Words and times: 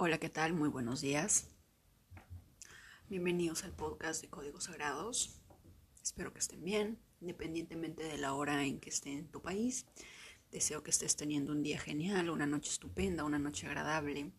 Hola, 0.00 0.18
¿qué 0.18 0.28
tal? 0.28 0.52
Muy 0.52 0.68
buenos 0.68 1.00
días. 1.00 1.48
Bienvenidos 3.08 3.64
al 3.64 3.72
podcast 3.72 4.22
de 4.22 4.28
Códigos 4.28 4.62
Sagrados. 4.62 5.40
Espero 6.00 6.32
que 6.32 6.38
estén 6.38 6.62
bien, 6.62 7.00
independientemente 7.20 8.04
de 8.04 8.16
la 8.16 8.32
hora 8.34 8.64
en 8.64 8.78
que 8.78 8.90
estén 8.90 9.18
en 9.18 9.28
tu 9.28 9.42
país. 9.42 9.86
Deseo 10.52 10.84
que 10.84 10.92
estés 10.92 11.16
teniendo 11.16 11.50
un 11.50 11.64
día 11.64 11.80
genial, 11.80 12.30
una 12.30 12.46
noche 12.46 12.70
estupenda, 12.70 13.24
una 13.24 13.40
noche 13.40 13.66
agradable. 13.66 14.30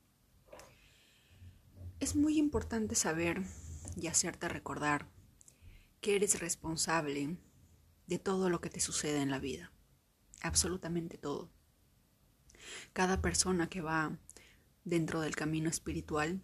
Es 2.00 2.16
muy 2.16 2.38
importante 2.38 2.96
saber 2.96 3.42
y 3.98 4.08
hacerte 4.08 4.48
recordar 4.48 5.10
que 6.00 6.16
eres 6.16 6.40
responsable 6.40 7.36
de 8.08 8.18
todo 8.18 8.50
lo 8.50 8.62
que 8.62 8.70
te 8.70 8.80
sucede 8.80 9.22
en 9.22 9.30
la 9.30 9.40
vida. 9.40 9.74
Absolutamente 10.42 11.18
todo. 11.18 11.52
Cada 12.94 13.22
persona 13.22 13.68
que 13.68 13.82
va 13.82 14.18
dentro 14.90 15.22
del 15.22 15.36
camino 15.36 15.70
espiritual 15.70 16.42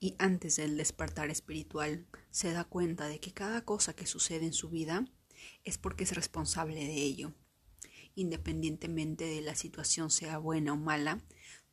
y 0.00 0.16
antes 0.18 0.56
del 0.56 0.76
despertar 0.76 1.30
espiritual 1.30 2.06
se 2.30 2.52
da 2.52 2.64
cuenta 2.64 3.06
de 3.06 3.20
que 3.20 3.32
cada 3.32 3.64
cosa 3.64 3.94
que 3.94 4.06
sucede 4.06 4.46
en 4.46 4.52
su 4.52 4.68
vida 4.70 5.04
es 5.64 5.78
porque 5.78 6.04
es 6.04 6.14
responsable 6.14 6.84
de 6.84 6.94
ello. 6.94 7.34
Independientemente 8.14 9.24
de 9.24 9.40
la 9.40 9.54
situación 9.54 10.10
sea 10.10 10.38
buena 10.38 10.72
o 10.72 10.76
mala, 10.76 11.24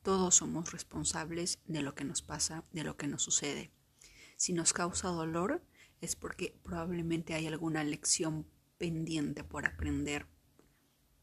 todos 0.03 0.35
somos 0.35 0.71
responsables 0.71 1.59
de 1.65 1.81
lo 1.81 1.95
que 1.95 2.03
nos 2.03 2.21
pasa, 2.21 2.63
de 2.71 2.83
lo 2.83 2.95
que 2.95 3.07
nos 3.07 3.23
sucede. 3.23 3.71
Si 4.37 4.53
nos 4.53 4.71
causa 4.71 5.07
dolor 5.07 5.65
es 6.01 6.15
porque 6.15 6.59
probablemente 6.63 7.33
hay 7.33 7.47
alguna 7.47 7.83
lección 7.83 8.47
pendiente 8.77 9.43
por 9.43 9.65
aprender. 9.65 10.27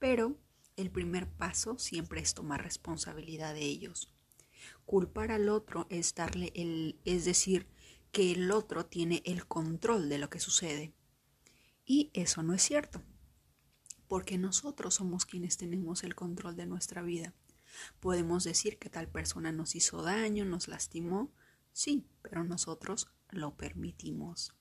Pero 0.00 0.36
el 0.76 0.90
primer 0.90 1.28
paso 1.28 1.78
siempre 1.78 2.20
es 2.20 2.34
tomar 2.34 2.62
responsabilidad 2.62 3.54
de 3.54 3.62
ellos. 3.62 4.11
Culpar 4.92 5.32
al 5.32 5.48
otro 5.48 5.86
es 5.88 6.14
darle 6.14 6.52
el, 6.54 7.00
es 7.06 7.24
decir, 7.24 7.66
que 8.10 8.30
el 8.32 8.50
otro 8.50 8.84
tiene 8.84 9.22
el 9.24 9.46
control 9.46 10.10
de 10.10 10.18
lo 10.18 10.28
que 10.28 10.38
sucede. 10.38 10.92
Y 11.86 12.10
eso 12.12 12.42
no 12.42 12.52
es 12.52 12.60
cierto, 12.60 13.00
porque 14.06 14.36
nosotros 14.36 14.96
somos 14.96 15.24
quienes 15.24 15.56
tenemos 15.56 16.04
el 16.04 16.14
control 16.14 16.56
de 16.56 16.66
nuestra 16.66 17.00
vida. 17.00 17.32
Podemos 18.00 18.44
decir 18.44 18.78
que 18.78 18.90
tal 18.90 19.08
persona 19.08 19.50
nos 19.50 19.76
hizo 19.76 20.02
daño, 20.02 20.44
nos 20.44 20.68
lastimó, 20.68 21.32
sí, 21.72 22.06
pero 22.20 22.44
nosotros 22.44 23.10
lo 23.30 23.56
permitimos. 23.56 24.54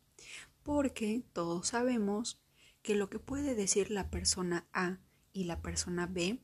Porque 0.64 1.26
todos 1.34 1.68
sabemos 1.68 2.40
que 2.82 2.96
lo 2.96 3.10
que 3.10 3.20
puede 3.20 3.54
decir 3.54 3.92
la 3.92 4.10
persona 4.10 4.66
A 4.72 4.98
y 5.34 5.44
la 5.44 5.62
persona 5.62 6.08
B 6.08 6.42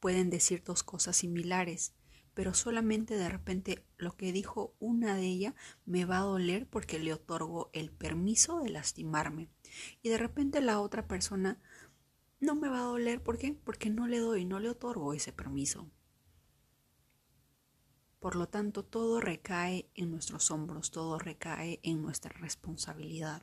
pueden 0.00 0.30
decir 0.30 0.64
dos 0.64 0.82
cosas 0.82 1.18
similares, 1.18 1.92
pero 2.34 2.54
solamente 2.54 3.16
de 3.16 3.28
repente 3.28 3.84
lo 3.96 4.16
que 4.16 4.32
dijo 4.32 4.74
una 4.78 5.14
de 5.14 5.26
ellas 5.26 5.54
me 5.84 6.04
va 6.04 6.18
a 6.18 6.22
doler 6.22 6.66
porque 6.66 6.98
le 6.98 7.12
otorgo 7.12 7.70
el 7.72 7.90
permiso 7.90 8.60
de 8.60 8.70
lastimarme. 8.70 9.48
Y 10.02 10.08
de 10.08 10.18
repente 10.18 10.60
la 10.60 10.80
otra 10.80 11.06
persona 11.06 11.60
no 12.40 12.54
me 12.54 12.68
va 12.68 12.80
a 12.80 12.84
doler, 12.84 13.22
¿por 13.22 13.38
qué? 13.38 13.54
Porque 13.54 13.90
no 13.90 14.06
le 14.06 14.18
doy, 14.18 14.44
no 14.44 14.58
le 14.58 14.70
otorgo 14.70 15.14
ese 15.14 15.32
permiso. 15.32 15.90
Por 18.18 18.36
lo 18.36 18.48
tanto, 18.48 18.84
todo 18.84 19.20
recae 19.20 19.90
en 19.94 20.10
nuestros 20.10 20.50
hombros, 20.50 20.90
todo 20.90 21.18
recae 21.18 21.80
en 21.82 22.02
nuestra 22.02 22.32
responsabilidad. 22.38 23.42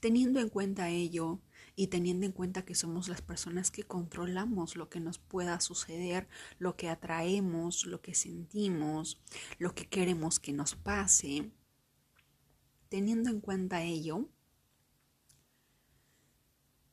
Teniendo 0.00 0.40
en 0.40 0.48
cuenta 0.48 0.88
ello, 0.88 1.40
y 1.76 1.88
teniendo 1.88 2.24
en 2.26 2.32
cuenta 2.32 2.64
que 2.64 2.74
somos 2.74 3.08
las 3.08 3.20
personas 3.20 3.70
que 3.70 3.82
controlamos 3.82 4.76
lo 4.76 4.88
que 4.88 5.00
nos 5.00 5.18
pueda 5.18 5.58
suceder, 5.60 6.28
lo 6.58 6.76
que 6.76 6.88
atraemos, 6.88 7.84
lo 7.86 8.00
que 8.00 8.14
sentimos, 8.14 9.20
lo 9.58 9.74
que 9.74 9.88
queremos 9.88 10.38
que 10.38 10.52
nos 10.52 10.76
pase, 10.76 11.50
teniendo 12.88 13.30
en 13.30 13.40
cuenta 13.40 13.82
ello, 13.82 14.28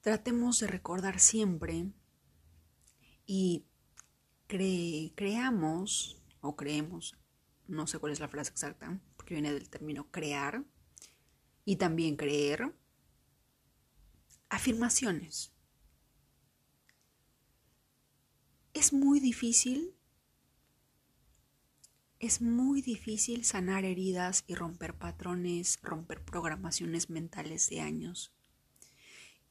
tratemos 0.01 0.59
de 0.59 0.67
recordar 0.67 1.19
siempre 1.19 1.91
y 3.25 3.65
creamos 4.47 6.21
o 6.41 6.55
creemos, 6.55 7.17
no 7.67 7.85
sé 7.85 7.99
cuál 7.99 8.11
es 8.11 8.19
la 8.19 8.27
frase 8.27 8.49
exacta, 8.51 8.99
porque 9.15 9.35
viene 9.35 9.53
del 9.53 9.69
término 9.69 10.09
crear 10.09 10.65
y 11.63 11.75
también 11.75 12.15
creer, 12.17 12.75
Afirmaciones. 14.53 15.53
Es 18.73 18.91
muy 18.91 19.21
difícil, 19.21 19.95
es 22.19 22.41
muy 22.41 22.81
difícil 22.81 23.45
sanar 23.45 23.85
heridas 23.85 24.43
y 24.47 24.55
romper 24.55 24.93
patrones, 24.97 25.79
romper 25.81 26.21
programaciones 26.25 27.09
mentales 27.09 27.69
de 27.69 27.79
años. 27.79 28.33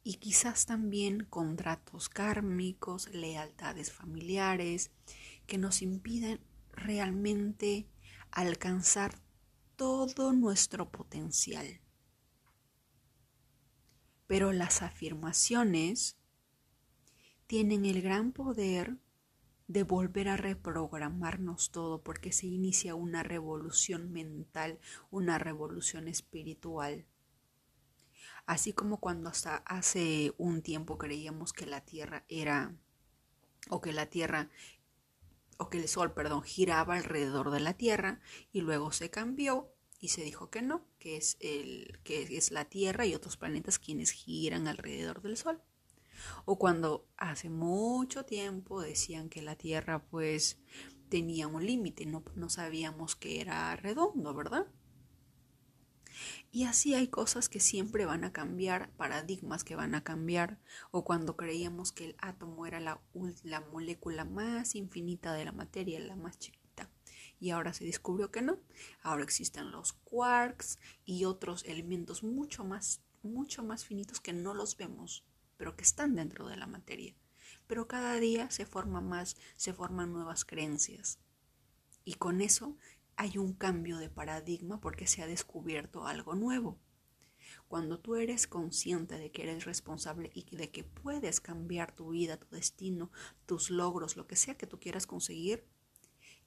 Y 0.04 0.16
quizás 0.16 0.66
también 0.66 1.24
contratos 1.24 2.10
kármicos, 2.10 3.08
lealtades 3.08 3.90
familiares, 3.90 4.90
que 5.46 5.56
nos 5.56 5.80
impiden 5.80 6.40
realmente 6.72 7.88
alcanzar 8.30 9.18
todo 9.76 10.34
nuestro 10.34 10.92
potencial. 10.92 11.80
Pero 14.30 14.52
las 14.52 14.82
afirmaciones 14.82 16.16
tienen 17.48 17.84
el 17.84 18.00
gran 18.00 18.30
poder 18.30 18.96
de 19.66 19.82
volver 19.82 20.28
a 20.28 20.36
reprogramarnos 20.36 21.72
todo 21.72 22.04
porque 22.04 22.30
se 22.30 22.46
inicia 22.46 22.94
una 22.94 23.24
revolución 23.24 24.12
mental, 24.12 24.78
una 25.10 25.40
revolución 25.40 26.06
espiritual. 26.06 27.06
Así 28.46 28.72
como 28.72 29.00
cuando 29.00 29.30
hasta 29.30 29.56
hace 29.66 30.32
un 30.38 30.62
tiempo 30.62 30.96
creíamos 30.96 31.52
que 31.52 31.66
la 31.66 31.80
Tierra 31.80 32.24
era, 32.28 32.76
o 33.68 33.80
que 33.80 33.92
la 33.92 34.06
Tierra, 34.06 34.48
o 35.58 35.70
que 35.70 35.78
el 35.78 35.88
Sol, 35.88 36.14
perdón, 36.14 36.44
giraba 36.44 36.94
alrededor 36.94 37.50
de 37.50 37.58
la 37.58 37.74
Tierra 37.74 38.20
y 38.52 38.60
luego 38.60 38.92
se 38.92 39.10
cambió 39.10 39.74
y 40.00 40.08
se 40.08 40.22
dijo 40.22 40.50
que 40.50 40.62
no, 40.62 40.86
que 40.98 41.16
es, 41.16 41.36
el, 41.40 42.00
que 42.02 42.22
es 42.36 42.50
la 42.50 42.64
Tierra 42.64 43.04
y 43.04 43.14
otros 43.14 43.36
planetas 43.36 43.78
quienes 43.78 44.10
giran 44.10 44.66
alrededor 44.66 45.20
del 45.20 45.36
Sol. 45.36 45.62
O 46.44 46.58
cuando 46.58 47.06
hace 47.16 47.50
mucho 47.50 48.24
tiempo 48.24 48.80
decían 48.80 49.28
que 49.28 49.42
la 49.42 49.56
Tierra 49.56 50.02
pues 50.06 50.58
tenía 51.10 51.46
un 51.46 51.66
límite, 51.66 52.06
no, 52.06 52.24
no 52.34 52.48
sabíamos 52.48 53.14
que 53.14 53.40
era 53.40 53.76
redondo, 53.76 54.34
¿verdad? 54.34 54.66
Y 56.50 56.64
así 56.64 56.94
hay 56.94 57.08
cosas 57.08 57.48
que 57.48 57.60
siempre 57.60 58.04
van 58.04 58.24
a 58.24 58.32
cambiar, 58.32 58.90
paradigmas 58.96 59.64
que 59.64 59.76
van 59.76 59.94
a 59.94 60.02
cambiar, 60.02 60.58
o 60.90 61.04
cuando 61.04 61.36
creíamos 61.36 61.92
que 61.92 62.06
el 62.06 62.16
átomo 62.18 62.66
era 62.66 62.80
la, 62.80 63.00
la 63.42 63.60
molécula 63.60 64.24
más 64.24 64.74
infinita 64.74 65.32
de 65.32 65.44
la 65.44 65.52
materia, 65.52 66.00
la 66.00 66.16
más 66.16 66.38
chiquita 66.38 66.59
y 67.40 67.50
ahora 67.50 67.72
se 67.72 67.84
descubrió 67.84 68.30
que 68.30 68.42
no. 68.42 68.58
Ahora 69.02 69.24
existen 69.24 69.72
los 69.72 69.94
quarks 69.94 70.78
y 71.04 71.24
otros 71.24 71.64
elementos 71.64 72.22
mucho 72.22 72.64
más, 72.64 73.00
mucho 73.22 73.64
más 73.64 73.84
finitos 73.84 74.20
que 74.20 74.34
no 74.34 74.54
los 74.54 74.76
vemos, 74.76 75.24
pero 75.56 75.74
que 75.74 75.82
están 75.82 76.14
dentro 76.14 76.46
de 76.46 76.56
la 76.56 76.66
materia. 76.66 77.16
Pero 77.66 77.88
cada 77.88 78.14
día 78.16 78.50
se 78.50 78.66
forma 78.66 79.00
más, 79.00 79.36
se 79.56 79.72
forman 79.72 80.12
nuevas 80.12 80.44
creencias. 80.44 81.18
Y 82.04 82.14
con 82.14 82.42
eso 82.42 82.76
hay 83.16 83.38
un 83.38 83.54
cambio 83.54 83.98
de 83.98 84.10
paradigma 84.10 84.80
porque 84.80 85.06
se 85.06 85.22
ha 85.22 85.26
descubierto 85.26 86.06
algo 86.06 86.34
nuevo. 86.34 86.78
Cuando 87.68 87.98
tú 87.98 88.16
eres 88.16 88.46
consciente 88.46 89.16
de 89.16 89.30
que 89.30 89.42
eres 89.42 89.64
responsable 89.64 90.30
y 90.34 90.56
de 90.56 90.70
que 90.70 90.84
puedes 90.84 91.40
cambiar 91.40 91.94
tu 91.94 92.10
vida, 92.10 92.38
tu 92.38 92.48
destino, 92.54 93.10
tus 93.46 93.70
logros, 93.70 94.16
lo 94.16 94.26
que 94.26 94.36
sea 94.36 94.56
que 94.56 94.66
tú 94.66 94.78
quieras 94.78 95.06
conseguir, 95.06 95.64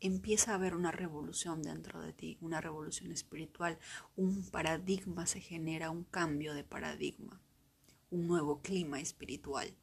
empieza 0.04 0.52
a 0.52 0.56
haber 0.56 0.76
una 0.76 0.92
revolución 0.92 1.62
dentro 1.62 2.02
de 2.02 2.12
ti, 2.12 2.38
una 2.42 2.60
revolución 2.60 3.14
espiritual, 3.14 3.80
un 4.18 4.44
paradigma 4.50 5.26
se 5.26 5.40
genera, 5.40 5.92
un 5.92 6.04
cambio 6.04 6.54
de 6.54 6.66
paradigma, 6.66 7.42
un 8.10 8.28
nuevo 8.28 8.62
clima 8.62 9.00
espiritual. 9.00 9.74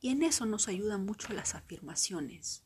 Y 0.00 0.10
en 0.10 0.22
eso 0.22 0.46
nos 0.46 0.68
ayudan 0.68 1.04
mucho 1.04 1.32
las 1.32 1.56
afirmaciones. 1.56 2.64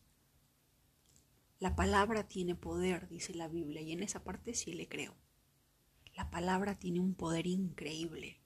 La 1.58 1.74
palabra 1.76 2.28
tiene 2.28 2.54
poder, 2.54 3.08
dice 3.08 3.34
la 3.34 3.48
Biblia, 3.48 3.80
y 3.80 3.92
en 3.92 4.02
esa 4.02 4.22
parte 4.22 4.52
sí 4.52 4.74
le 4.74 4.88
creo. 4.88 5.16
La 6.14 6.30
palabra 6.30 6.78
tiene 6.78 7.00
un 7.00 7.14
poder 7.14 7.46
increíble. 7.46 8.42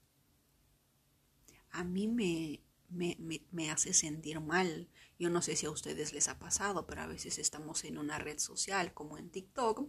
A 1.71 1.83
mí 1.83 2.07
me, 2.07 2.61
me, 2.91 3.71
hace 3.71 3.93
sentir 3.93 4.41
mal. 4.41 4.89
Yo 5.19 5.31
no 5.31 5.43
sé 5.43 5.57
si 5.57 5.67
a 5.67 5.71
ustedes 5.71 6.13
les 6.13 6.29
ha 6.29 6.39
pasado, 6.39 6.87
pero 6.87 7.03
a 7.03 7.07
veces 7.07 7.39
estamos 7.39 7.85
en 7.85 7.99
una 7.99 8.19
red 8.19 8.39
social 8.39 8.93
como 8.93 9.19
en 9.19 9.31
TikTok 9.31 9.89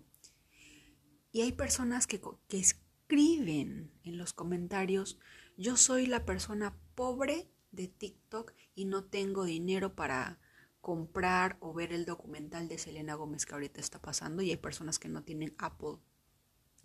y 1.32 1.42
hay 1.42 1.52
personas 1.52 2.08
que, 2.08 2.22
que 2.48 2.60
escriben 2.60 3.92
en 4.04 4.18
los 4.18 4.34
comentarios, 4.34 5.20
yo 5.58 5.76
soy 5.78 6.06
la 6.06 6.26
persona 6.26 6.78
pobre 6.96 7.52
de 7.72 7.88
TikTok 7.88 8.54
y 8.76 8.86
no 8.86 9.04
tengo 9.04 9.44
dinero 9.44 9.96
para, 9.96 10.40
comprar 10.88 11.58
o 11.60 11.74
ver 11.74 11.92
el 11.92 12.06
documental 12.06 12.70
de 12.70 12.78
Selena 12.78 13.16
Gómez 13.16 13.46
que 13.46 13.54
ahorita 13.54 13.82
está 13.82 14.02
pasando 14.02 14.42
y 14.42 14.52
hay 14.52 14.56
personas 14.56 15.00
que 15.00 15.10
no 15.10 15.22
tienen 15.22 15.54
Apple, 15.58 15.98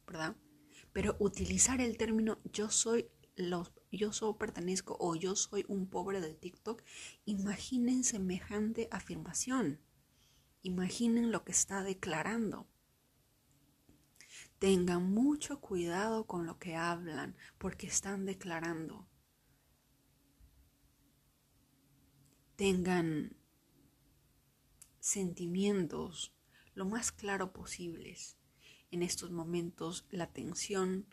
¿verdad? 0.08 0.34
Pero 0.92 1.14
utilizar 1.20 1.80
el 1.80 1.96
término 1.96 2.40
yo 2.52 2.68
soy 2.68 3.08
los 3.36 3.70
yo 3.92 4.12
soy 4.12 4.34
pertenezco 4.34 4.96
o 4.98 5.14
yo 5.14 5.36
soy 5.36 5.64
un 5.68 5.86
pobre 5.86 6.20
de 6.20 6.34
TikTok, 6.34 6.82
imaginen 7.26 8.04
semejante 8.04 8.88
afirmación. 8.90 9.80
Imaginen 10.62 11.30
lo 11.30 11.44
que 11.44 11.52
está 11.52 11.82
declarando. 11.82 12.66
Tengan 14.58 15.12
mucho 15.12 15.60
cuidado 15.60 16.26
con 16.26 16.46
lo 16.46 16.58
que 16.58 16.76
hablan 16.76 17.36
porque 17.58 17.86
están 17.86 18.24
declarando. 18.24 19.08
Tengan 22.56 23.36
sentimientos 25.00 26.32
lo 26.74 26.86
más 26.86 27.10
claro 27.12 27.52
posibles. 27.52 28.38
En 28.90 29.02
estos 29.02 29.30
momentos 29.32 30.06
la 30.10 30.32
tensión 30.32 31.06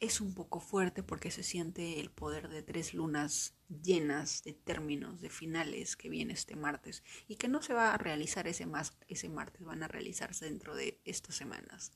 es 0.00 0.20
un 0.20 0.32
poco 0.32 0.60
fuerte 0.60 1.02
porque 1.02 1.30
se 1.30 1.42
siente 1.42 1.98
el 1.98 2.10
poder 2.10 2.48
de 2.48 2.62
tres 2.62 2.94
lunas 2.94 3.54
llenas 3.82 4.42
de 4.44 4.52
términos, 4.52 5.20
de 5.20 5.28
finales 5.28 5.96
que 5.96 6.08
viene 6.08 6.34
este 6.34 6.54
martes 6.54 7.02
y 7.26 7.36
que 7.36 7.48
no 7.48 7.62
se 7.62 7.74
va 7.74 7.92
a 7.92 7.98
realizar 7.98 8.46
ese, 8.46 8.66
ese 9.08 9.28
martes, 9.28 9.64
van 9.64 9.82
a 9.82 9.88
realizarse 9.88 10.44
dentro 10.44 10.76
de 10.76 11.00
estas 11.04 11.34
semanas. 11.34 11.92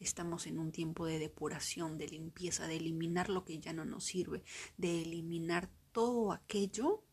Estamos 0.00 0.46
en 0.46 0.58
un 0.58 0.72
tiempo 0.72 1.04
de 1.04 1.18
depuración, 1.18 1.98
de 1.98 2.08
limpieza, 2.08 2.66
de 2.66 2.76
eliminar 2.76 3.28
lo 3.28 3.44
que 3.44 3.58
ya 3.58 3.74
no 3.74 3.84
nos 3.84 4.04
sirve, 4.04 4.42
de 4.78 5.02
eliminar 5.02 5.70
todo 5.92 6.32
aquello 6.32 7.04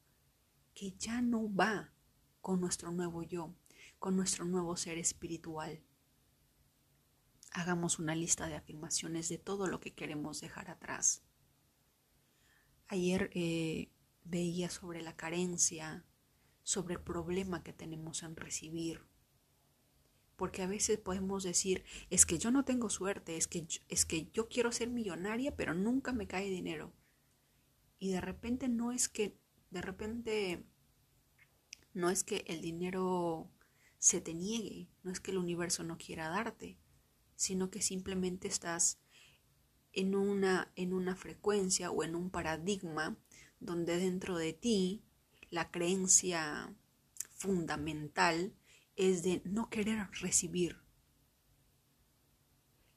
que 0.73 0.91
ya 0.91 1.21
no 1.21 1.53
va 1.53 1.93
con 2.39 2.61
nuestro 2.61 2.91
nuevo 2.91 3.23
yo, 3.23 3.53
con 3.99 4.15
nuestro 4.15 4.45
nuevo 4.45 4.77
ser 4.77 4.97
espiritual. 4.97 5.81
Hagamos 7.57 7.99
una 7.99 8.15
lista 8.15 8.49
de 8.49 8.55
afirmaciones 8.55 9.29
de 9.29 9.37
todo 9.37 9.67
lo 9.67 9.79
que 9.79 9.93
queremos 9.93 10.41
dejar 10.41 10.69
atrás. 10.69 11.23
Ayer 12.89 13.29
eh, 13.33 13.93
veía 14.25 14.69
sobre 14.69 15.01
la 15.01 15.15
carencia, 15.15 16.03
sobre 16.63 16.95
el 16.95 16.99
problema 16.99 17.63
que 17.63 17.71
tenemos 17.71 18.23
en 18.23 18.35
recibir, 18.35 19.07
porque 20.35 20.63
a 20.63 20.67
veces 20.67 20.97
podemos 20.97 21.43
decir, 21.43 21.85
es 22.09 22.25
que 22.25 22.37
yo 22.39 22.51
no 22.51 22.65
tengo 22.65 22.89
suerte, 22.89 23.37
es 23.37 23.47
que, 23.47 23.65
es 23.87 24.05
que 24.05 24.29
yo 24.33 24.49
quiero 24.49 24.73
ser 24.73 24.89
millonaria, 24.89 25.55
pero 25.55 25.73
nunca 25.73 26.11
me 26.11 26.27
cae 26.27 26.49
dinero. 26.49 26.91
Y 27.99 28.11
de 28.11 28.19
repente 28.19 28.67
no 28.67 28.91
es 28.91 29.07
que, 29.07 29.39
de 29.69 29.81
repente, 29.81 30.65
no 31.93 32.09
es 32.09 32.25
que 32.25 32.43
el 32.47 32.59
dinero 32.59 33.49
se 33.97 34.19
te 34.19 34.33
niegue, 34.33 34.89
no 35.03 35.11
es 35.13 35.21
que 35.21 35.31
el 35.31 35.37
universo 35.37 35.83
no 35.83 35.97
quiera 35.97 36.27
darte, 36.27 36.77
sino 37.35 37.69
que 37.69 37.81
simplemente 37.81 38.47
estás 38.47 38.99
en 39.93 40.15
una, 40.15 40.71
en 40.75 40.93
una 40.93 41.15
frecuencia 41.15 41.89
o 41.91 42.03
en 42.03 42.15
un 42.15 42.29
paradigma 42.29 43.17
donde 43.59 43.97
dentro 43.97 44.37
de 44.37 44.53
ti 44.53 45.03
la 45.49 45.71
creencia 45.71 46.75
fundamental 47.33 48.53
es 48.95 49.23
de 49.23 49.41
no 49.45 49.69
querer 49.69 50.09
recibir. 50.19 50.77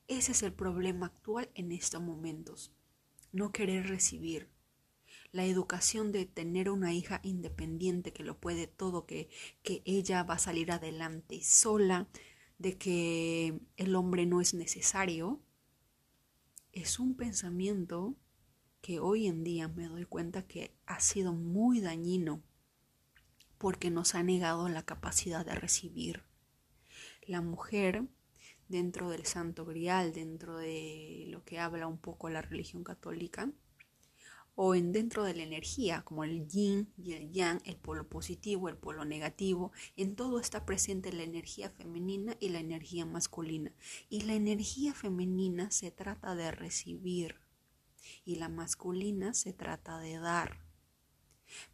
Ese 0.09 0.33
es 0.33 0.43
el 0.43 0.53
problema 0.53 1.07
actual 1.07 1.51
en 1.55 1.71
estos 1.71 2.01
momentos, 2.01 2.73
no 3.33 3.53
querer 3.53 3.89
recibir. 3.89 4.49
La 5.33 5.45
educación 5.45 6.13
de 6.13 6.25
tener 6.25 6.71
una 6.71 6.95
hija 6.95 7.21
independiente 7.23 8.13
que 8.15 8.25
lo 8.25 8.39
puede 8.39 8.67
todo, 8.67 9.05
que, 9.05 9.29
que 9.63 9.83
ella 9.85 10.23
va 10.23 10.35
a 10.35 10.39
salir 10.39 10.73
adelante 10.73 11.43
sola, 11.45 12.09
de 12.59 12.77
que 12.77 13.61
el 13.77 13.95
hombre 13.95 14.27
no 14.27 14.41
es 14.41 14.55
necesario, 14.55 15.41
es 16.73 16.99
un 16.99 17.17
pensamiento 17.17 18.17
que 18.81 19.01
hoy 19.01 19.27
en 19.27 19.45
día 19.45 19.69
me 19.69 19.87
doy 19.87 20.05
cuenta 20.05 20.47
que 20.47 20.75
ha 20.87 21.01
sido 21.01 21.33
muy 21.33 21.81
dañino 21.81 22.43
porque 23.59 23.91
nos 23.91 24.15
ha 24.15 24.23
negado 24.23 24.69
la 24.69 24.85
capacidad 24.85 25.45
de 25.45 25.55
recibir. 25.55 26.23
La 27.27 27.41
mujer, 27.41 28.07
dentro 28.69 29.11
del 29.11 29.27
Santo 29.27 29.65
Grial, 29.65 30.13
dentro 30.13 30.57
de 30.57 31.25
lo 31.29 31.45
que 31.45 31.59
habla 31.59 31.87
un 31.87 31.99
poco 31.99 32.29
la 32.31 32.43
religión 32.43 32.85
católica, 32.85 33.51
o 34.61 34.75
en 34.75 34.91
dentro 34.91 35.23
de 35.23 35.35
la 35.35 35.45
energía, 35.45 36.03
como 36.03 36.25
el 36.25 36.49
yin 36.49 36.93
y 36.97 37.13
el 37.13 37.31
yang, 37.31 37.61
el 37.65 37.77
polo 37.77 38.09
positivo, 38.09 38.69
el 38.69 38.77
polo 38.77 39.05
negativo, 39.05 39.71
en 39.97 40.17
todo 40.17 40.41
está 40.41 40.67
presente 40.67 41.13
la 41.13 41.23
energía 41.23 41.71
femenina 41.71 42.37
y 42.41 42.49
la 42.49 42.59
energía 42.59 43.07
masculina. 43.07 43.73
Y 44.09 44.23
la 44.23 44.35
energía 44.35 44.95
femenina 44.95 45.71
se 45.71 45.93
trata 45.93 46.35
de 46.35 46.51
recibir 46.51 47.37
y 48.25 48.35
la 48.35 48.49
masculina 48.49 49.33
se 49.33 49.53
trata 49.53 50.01
de 50.01 50.19
dar. 50.19 50.59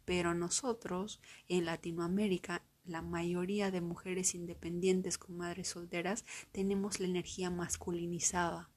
Pero 0.05 0.35
nosotros 0.35 1.19
en 1.47 1.65
Latinoamérica, 1.65 2.63
la 2.83 3.01
mayoría 3.01 3.71
de 3.71 3.81
mujeres 3.81 4.35
independientes 4.35 5.17
con 5.17 5.37
madres 5.37 5.69
solteras, 5.69 6.23
tenemos 6.51 6.99
la 6.99 7.07
energía 7.07 7.49
masculinizada. 7.49 8.69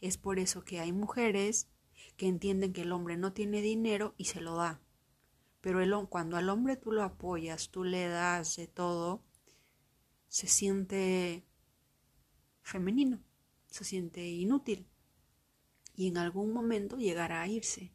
Es 0.00 0.18
por 0.18 0.38
eso 0.38 0.64
que 0.64 0.78
hay 0.78 0.92
mujeres 0.92 1.66
que 2.16 2.28
entienden 2.28 2.72
que 2.72 2.82
el 2.82 2.92
hombre 2.92 3.16
no 3.16 3.32
tiene 3.32 3.60
dinero 3.60 4.14
y 4.16 4.26
se 4.26 4.40
lo 4.40 4.56
da. 4.56 4.80
Pero 5.60 5.80
el, 5.80 5.94
cuando 6.08 6.36
al 6.36 6.48
hombre 6.48 6.76
tú 6.76 6.92
lo 6.92 7.02
apoyas, 7.02 7.70
tú 7.70 7.84
le 7.84 8.08
das 8.08 8.56
de 8.56 8.66
todo, 8.66 9.22
se 10.28 10.46
siente 10.46 11.44
femenino, 12.62 13.20
se 13.66 13.84
siente 13.84 14.26
inútil 14.26 14.86
y 15.94 16.08
en 16.08 16.18
algún 16.18 16.52
momento 16.52 16.96
llegará 16.96 17.42
a 17.42 17.48
irse 17.48 17.92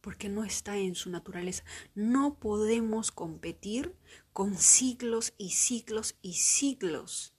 porque 0.00 0.28
no 0.28 0.44
está 0.44 0.76
en 0.76 0.94
su 0.94 1.08
naturaleza. 1.08 1.64
No 1.94 2.38
podemos 2.38 3.10
competir 3.10 3.96
con 4.34 4.54
siglos 4.58 5.32
y 5.38 5.50
siglos 5.50 6.16
y 6.20 6.34
siglos 6.34 7.34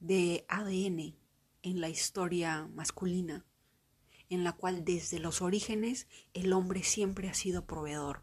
de 0.00 0.46
ADN 0.48 1.25
en 1.66 1.80
la 1.80 1.88
historia 1.88 2.68
masculina, 2.76 3.44
en 4.28 4.44
la 4.44 4.52
cual 4.52 4.84
desde 4.84 5.18
los 5.18 5.42
orígenes 5.42 6.06
el 6.32 6.52
hombre 6.52 6.84
siempre 6.84 7.28
ha 7.28 7.34
sido 7.34 7.66
proveedor. 7.66 8.22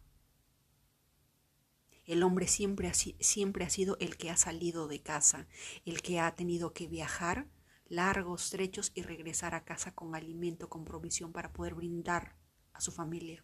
El 2.06 2.24
hombre 2.24 2.48
siempre 2.48 2.88
ha, 2.88 2.94
siempre 2.94 3.66
ha 3.66 3.70
sido 3.70 3.98
el 4.00 4.16
que 4.16 4.30
ha 4.30 4.38
salido 4.38 4.88
de 4.88 5.02
casa, 5.02 5.46
el 5.84 6.02
que 6.02 6.22
ha 6.22 6.34
tenido 6.38 6.72
que 6.72 6.88
viajar 6.88 7.50
largos 7.90 8.50
trechos 8.50 8.94
y 8.96 9.02
regresar 9.02 9.56
a 9.56 9.66
casa 9.66 9.94
con 9.94 10.16
alimento, 10.16 10.70
con 10.70 10.86
provisión 10.86 11.34
para 11.34 11.52
poder 11.52 11.76
brindar 11.76 12.38
a 12.72 12.80
su 12.80 12.94
familia. 12.94 13.44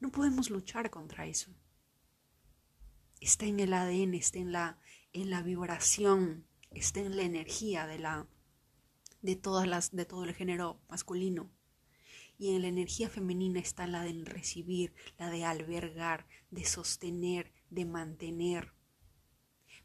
No 0.00 0.10
podemos 0.10 0.48
luchar 0.48 0.88
contra 0.88 1.26
eso. 1.26 1.54
Está 3.20 3.44
en 3.44 3.60
el 3.60 3.74
ADN, 3.74 4.14
está 4.14 4.38
en 4.38 4.52
la, 4.52 4.78
en 5.12 5.28
la 5.28 5.42
vibración, 5.42 6.46
está 6.70 7.00
en 7.00 7.14
la 7.14 7.24
energía 7.24 7.86
de, 7.86 7.98
la, 7.98 8.26
de, 9.22 9.36
todas 9.36 9.66
las, 9.66 9.94
de 9.94 10.04
todo 10.04 10.24
el 10.24 10.34
género 10.34 10.80
masculino. 10.88 11.50
Y 12.38 12.54
en 12.54 12.62
la 12.62 12.68
energía 12.68 13.08
femenina 13.08 13.60
está 13.60 13.86
la 13.86 14.02
de 14.02 14.24
recibir, 14.24 14.94
la 15.18 15.30
de 15.30 15.44
albergar, 15.44 16.26
de 16.50 16.64
sostener, 16.64 17.52
de 17.70 17.84
mantener. 17.84 18.74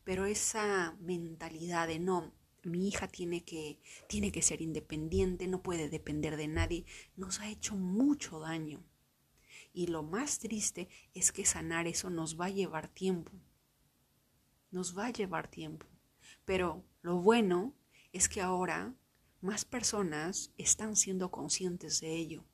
Pero 0.04 0.26
esa 0.26 0.98
mentalidad 1.00 1.88
de 1.88 2.00
no, 2.00 2.34
mi 2.64 2.88
hija 2.88 3.08
tiene 3.08 3.44
que, 3.44 3.80
tiene 4.08 4.32
que 4.32 4.42
ser 4.42 4.62
independiente, 4.62 5.48
no 5.48 5.62
puede 5.62 5.90
depender 5.90 6.38
de 6.38 6.48
nadie, 6.48 6.86
nos 7.16 7.40
ha 7.40 7.50
hecho 7.50 7.76
mucho 7.76 8.40
daño. 8.40 8.84
Y 9.74 9.88
lo 9.88 10.04
más 10.04 10.40
triste 10.40 10.90
es 11.14 11.32
que 11.32 11.46
sanar 11.46 11.88
eso 11.88 12.10
nos 12.10 12.40
va 12.40 12.46
a 12.46 12.50
llevar 12.50 12.88
tiempo. 12.88 13.32
Nos 14.72 14.98
va 14.98 15.08
a 15.08 15.12
llevar 15.12 15.48
tiempo. 15.50 15.86
Pero 16.46 16.84
lo 17.02 17.22
bueno 17.22 17.76
es 18.12 18.28
que 18.28 18.42
ahora 18.42 18.96
más 19.42 19.66
personas 19.66 20.52
están 20.58 20.96
siendo 20.96 21.32
conscientes 21.32 22.00
de 22.02 22.16
ello 22.16 22.46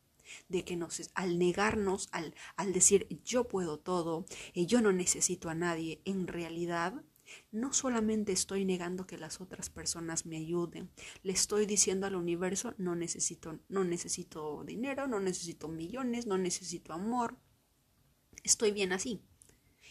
de 0.50 0.63
que 0.63 0.75
nos, 0.75 1.12
al 1.16 1.38
negarnos, 1.38 2.10
al, 2.12 2.34
al 2.56 2.74
decir 2.74 3.08
yo 3.24 3.48
puedo 3.48 3.80
todo, 3.80 4.25
y 4.54 4.66
yo 4.66 4.82
no 4.82 4.92
necesito 4.92 5.50
a 5.50 5.56
nadie, 5.56 6.02
en 6.06 6.28
realidad 6.28 7.04
no 7.52 7.74
solamente 7.74 8.32
estoy 8.32 8.66
negando 8.66 9.08
que 9.08 9.18
las 9.18 9.42
otras 9.42 9.70
personas 9.70 10.25
me 10.25 10.38
ayuden, 10.38 10.92
le 11.24 11.34
estoy 11.34 11.66
diciendo 11.66 12.06
al 12.06 12.16
universo 12.16 12.74
no 12.78 12.96
necesito, 12.96 13.60
no 13.70 13.84
necesito 13.84 14.63
dinero, 14.63 15.08
no 15.08 15.20
necesito 15.20 15.68
millones, 15.68 16.28
no 16.28 16.38
necesito 16.38 16.94
amor. 16.94 17.38
Estoy 18.44 18.72
bien 18.72 18.92
así. 18.92 19.22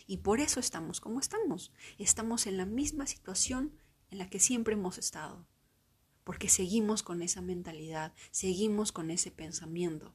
Y 0.06 0.18
por 0.18 0.40
eso 0.40 0.60
estamos 0.60 1.00
como 1.00 1.20
estamos. 1.20 1.72
Estamos 1.98 2.46
en 2.46 2.56
la 2.56 2.66
misma 2.66 3.06
situación 3.06 3.78
en 4.10 4.18
la 4.18 4.28
que 4.28 4.40
siempre 4.40 4.74
hemos 4.74 4.98
estado. 4.98 5.46
Porque 6.24 6.48
seguimos 6.48 7.02
con 7.02 7.22
esa 7.22 7.40
mentalidad, 7.40 8.14
seguimos 8.30 8.92
con 8.92 9.10
ese 9.10 9.30
pensamiento. 9.30 10.14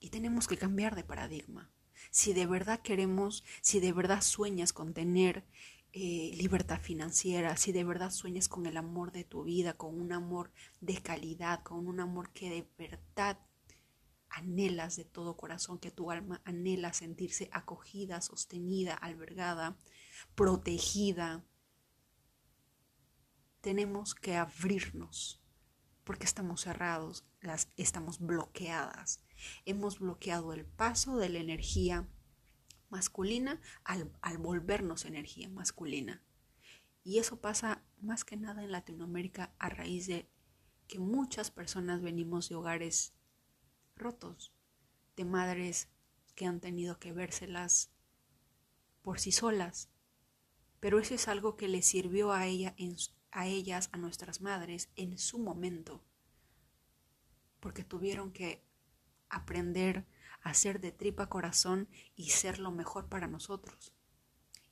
Y 0.00 0.10
tenemos 0.10 0.48
que 0.48 0.56
cambiar 0.56 0.96
de 0.96 1.04
paradigma. 1.04 1.70
Si 2.10 2.32
de 2.32 2.46
verdad 2.46 2.80
queremos, 2.80 3.44
si 3.60 3.78
de 3.78 3.92
verdad 3.92 4.22
sueñas 4.22 4.72
con 4.72 4.94
tener 4.94 5.44
eh, 5.92 6.32
libertad 6.36 6.80
financiera, 6.80 7.56
si 7.56 7.70
de 7.70 7.84
verdad 7.84 8.10
sueñas 8.10 8.48
con 8.48 8.66
el 8.66 8.78
amor 8.78 9.12
de 9.12 9.24
tu 9.24 9.44
vida, 9.44 9.74
con 9.74 10.00
un 10.00 10.12
amor 10.12 10.50
de 10.80 11.00
calidad, 11.02 11.62
con 11.62 11.86
un 11.86 12.00
amor 12.00 12.32
que 12.32 12.48
de 12.48 12.68
verdad 12.78 13.38
anhelas 14.30 14.96
de 14.96 15.04
todo 15.04 15.36
corazón, 15.36 15.78
que 15.78 15.90
tu 15.90 16.10
alma 16.10 16.40
anhela 16.44 16.94
sentirse 16.94 17.50
acogida, 17.52 18.22
sostenida, 18.22 18.94
albergada, 18.94 19.76
protegida, 20.34 21.44
tenemos 23.62 24.14
que 24.14 24.36
abrirnos 24.36 25.40
porque 26.04 26.24
estamos 26.24 26.62
cerrados, 26.62 27.24
las, 27.40 27.68
estamos 27.76 28.18
bloqueadas. 28.18 29.22
Hemos 29.64 30.00
bloqueado 30.00 30.52
el 30.52 30.66
paso 30.66 31.16
de 31.16 31.28
la 31.28 31.38
energía 31.38 32.08
masculina 32.90 33.60
al, 33.84 34.12
al 34.20 34.38
volvernos 34.38 35.04
energía 35.04 35.48
masculina. 35.48 36.22
Y 37.04 37.18
eso 37.18 37.40
pasa 37.40 37.84
más 38.00 38.24
que 38.24 38.36
nada 38.36 38.64
en 38.64 38.72
Latinoamérica 38.72 39.54
a 39.58 39.68
raíz 39.68 40.08
de 40.08 40.28
que 40.88 40.98
muchas 40.98 41.50
personas 41.50 42.02
venimos 42.02 42.48
de 42.48 42.56
hogares 42.56 43.14
rotos, 43.94 44.52
de 45.16 45.24
madres 45.24 45.88
que 46.34 46.46
han 46.46 46.60
tenido 46.60 46.98
que 46.98 47.12
vérselas 47.12 47.92
por 49.02 49.20
sí 49.20 49.30
solas. 49.30 49.88
Pero 50.80 50.98
eso 50.98 51.14
es 51.14 51.28
algo 51.28 51.56
que 51.56 51.68
le 51.68 51.82
sirvió 51.82 52.32
a 52.32 52.46
ella 52.46 52.74
en, 52.76 52.96
a 53.32 53.46
ellas, 53.46 53.88
a 53.92 53.98
nuestras 53.98 54.40
madres, 54.40 54.90
en 54.94 55.18
su 55.18 55.38
momento, 55.38 56.04
porque 57.60 57.82
tuvieron 57.82 58.30
que 58.32 58.62
aprender 59.28 60.06
a 60.42 60.54
ser 60.54 60.80
de 60.80 60.92
tripa 60.92 61.28
corazón 61.28 61.88
y 62.14 62.30
ser 62.30 62.58
lo 62.58 62.70
mejor 62.70 63.08
para 63.08 63.26
nosotros. 63.26 63.94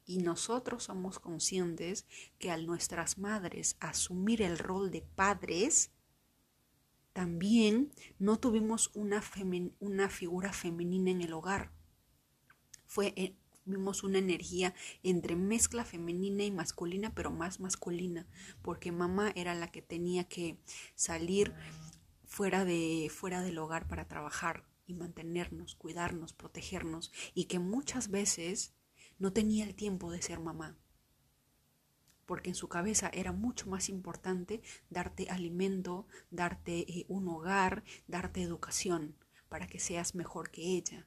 Y 0.05 0.19
nosotros 0.19 0.85
somos 0.85 1.19
conscientes 1.19 2.07
que 2.39 2.51
al 2.51 2.67
nuestras 2.67 3.19
madres 3.19 3.77
asumir 3.81 4.43
el 4.43 4.59
rol 4.59 4.91
de 4.91 5.03
padres, 5.03 5.93
también 7.13 7.93
no 8.19 8.39
tuvimos 8.39 8.91
una, 8.95 9.23
una 9.79 10.09
figura 10.09 10.53
femenina 10.53 11.11
en 11.11 11.23
el 11.23 11.33
hogar. 11.33 11.73
Fue 12.87 13.13
eh, 13.17 13.37
vimos 13.65 14.03
una 14.03 14.19
energía 14.19 14.75
entre 15.03 15.37
mezcla 15.37 15.85
femenina 15.85 16.45
y 16.45 16.51
masculina, 16.51 17.15
pero 17.15 17.31
más 17.31 17.61
masculina, 17.61 18.27
porque 18.63 18.93
mamá 18.93 19.33
era 19.35 19.55
la 19.55 19.71
que 19.71 19.83
tenía 19.83 20.25
que 20.25 20.59
salir 20.95 21.55
fuera 22.25 22.65
de 22.65 23.11
fuera 23.11 23.43
del 23.43 23.59
hogar 23.59 23.89
para 23.89 24.07
trabajar 24.07 24.65
y 24.87 24.95
mantenernos, 24.95 25.75
cuidarnos, 25.75 26.33
protegernos 26.33 27.13
y 27.35 27.45
que 27.45 27.59
muchas 27.59 28.11
veces 28.11 28.75
no 29.19 29.33
tenía 29.33 29.65
el 29.65 29.75
tiempo 29.75 30.11
de 30.11 30.23
ser 30.23 30.41
mamá. 30.41 30.77
Porque 32.27 32.51
en 32.51 32.55
su 32.55 32.69
cabeza 32.69 33.11
era 33.13 33.33
mucho 33.33 33.69
más 33.69 33.89
importante 33.89 34.63
darte 34.89 35.29
alimento, 35.31 36.07
darte 36.31 36.81
eh, 36.81 37.05
un 37.09 37.29
hogar, 37.29 37.83
darte 38.07 38.43
educación 38.43 39.17
para 39.49 39.67
que 39.67 39.81
seas 39.81 40.15
mejor 40.15 40.51
que 40.51 40.63
ella. 40.77 41.07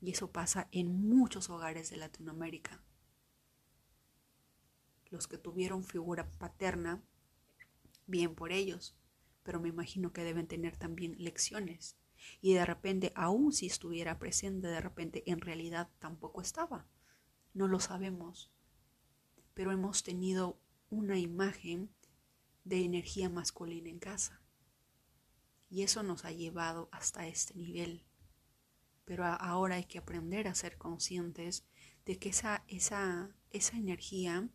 Y 0.00 0.10
eso 0.12 0.30
pasa 0.30 0.68
en 0.70 1.08
muchos 1.08 1.50
hogares 1.50 1.90
de 1.90 1.96
Latinoamérica. 1.96 2.82
Los 5.10 5.26
que 5.26 5.38
tuvieron 5.38 5.84
figura 5.84 6.30
paterna, 6.38 7.02
bien 8.06 8.34
por 8.34 8.52
ellos, 8.52 8.94
pero 9.42 9.60
me 9.60 9.68
imagino 9.68 10.12
que 10.12 10.24
deben 10.24 10.46
tener 10.46 10.76
también 10.76 11.16
lecciones. 11.18 11.96
Y 12.40 12.54
de 12.54 12.64
repente, 12.64 13.12
aun 13.14 13.52
si 13.52 13.66
estuviera 13.66 14.18
presente, 14.18 14.68
de 14.68 14.80
repente 14.80 15.22
en 15.30 15.40
realidad 15.40 15.88
tampoco 15.98 16.42
estaba. 16.42 16.86
No 17.54 17.66
lo 17.66 17.80
sabemos. 17.80 18.50
Pero 19.54 19.72
hemos 19.72 20.02
tenido 20.02 20.60
una 20.90 21.18
imagen 21.18 21.90
de 22.64 22.84
energía 22.84 23.30
masculina 23.30 23.88
en 23.88 23.98
casa. 23.98 24.42
Y 25.70 25.82
eso 25.82 26.02
nos 26.02 26.24
ha 26.24 26.32
llevado 26.32 26.88
hasta 26.92 27.26
este 27.26 27.54
nivel 27.54 28.04
pero 29.08 29.24
ahora 29.24 29.76
hay 29.76 29.84
que 29.84 29.96
aprender 29.96 30.48
a 30.48 30.54
ser 30.54 30.76
conscientes 30.76 31.64
de 32.04 32.18
que 32.18 32.28
esa, 32.28 32.62
esa, 32.68 33.34
esa 33.48 33.78
energía 33.78 34.50